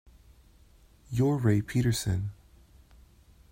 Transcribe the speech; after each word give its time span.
You're 1.11 1.37
Ray 1.37 1.61
Peterson. 1.61 2.31